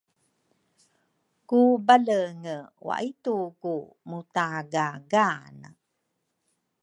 [1.47, 2.55] ku Balenge
[2.87, 3.73] waituku
[4.09, 5.69] mutaagaagane.